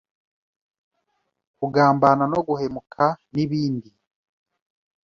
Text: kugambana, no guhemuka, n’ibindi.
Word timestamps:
kugambana, 1.57 2.23
no 2.31 2.39
guhemuka, 2.47 3.05
n’ibindi. 3.33 3.89